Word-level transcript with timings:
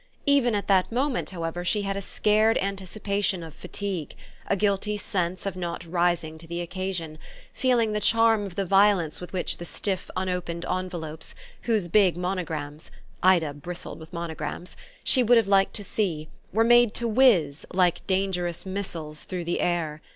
Even 0.25 0.55
at 0.55 0.67
that 0.67 0.91
moment, 0.91 1.29
however, 1.29 1.63
she 1.63 1.83
had 1.83 1.95
a 1.95 2.01
scared 2.01 2.57
anticipation 2.57 3.43
of 3.43 3.53
fatigue, 3.53 4.15
a 4.47 4.55
guilty 4.55 4.97
sense 4.97 5.45
of 5.45 5.55
not 5.55 5.85
rising 5.85 6.39
to 6.39 6.47
the 6.47 6.59
occasion, 6.59 7.19
feeling 7.53 7.91
the 7.91 7.99
charm 7.99 8.47
of 8.47 8.55
the 8.55 8.65
violence 8.65 9.21
with 9.21 9.31
which 9.31 9.57
the 9.57 9.63
stiff 9.63 10.09
unopened 10.17 10.65
envelopes, 10.65 11.35
whose 11.69 11.87
big 11.87 12.17
monograms 12.17 12.89
Ida 13.21 13.53
bristled 13.53 13.99
with 13.99 14.11
monograms 14.11 14.75
she 15.03 15.21
would 15.21 15.37
have 15.37 15.45
liked 15.47 15.75
to 15.75 15.83
see, 15.83 16.27
were 16.51 16.63
made 16.63 16.95
to 16.95 17.07
whizz, 17.07 17.67
like 17.71 18.07
dangerous 18.07 18.65
missiles, 18.65 19.23
through 19.23 19.43
the 19.43 19.59
air. 19.59 20.01